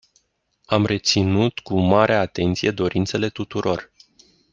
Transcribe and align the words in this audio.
Am 0.65 0.85
reținut 0.85 1.59
cu 1.59 1.77
mare 1.79 2.13
atenție 2.15 2.71
dorințele 2.71 3.29
tuturor. 3.29 3.91